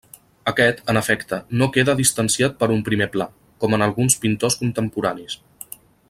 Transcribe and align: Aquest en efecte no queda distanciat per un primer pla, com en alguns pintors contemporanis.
Aquest 0.51 0.79
en 0.93 0.99
efecte 1.01 1.37
no 1.61 1.67
queda 1.75 1.95
distanciat 2.01 2.57
per 2.63 2.69
un 2.79 2.83
primer 2.89 3.09
pla, 3.17 3.27
com 3.65 3.77
en 3.79 3.87
alguns 3.89 4.17
pintors 4.25 4.61
contemporanis. 4.63 5.37